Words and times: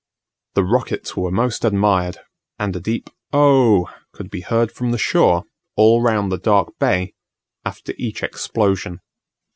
The 0.55 0.63
rockets 0.63 1.15
were 1.15 1.29
most 1.29 1.63
admired, 1.63 2.17
and 2.57 2.75
a 2.75 2.79
deep 2.79 3.11
"Oh!" 3.31 3.85
could 4.13 4.31
be 4.31 4.41
heard 4.41 4.71
from 4.71 4.89
the 4.89 4.97
shore, 4.97 5.43
all 5.77 6.01
round 6.01 6.31
the 6.31 6.39
dark 6.39 6.73
bay, 6.79 7.13
after 7.63 7.93
each 7.99 8.23
explosion. 8.23 9.01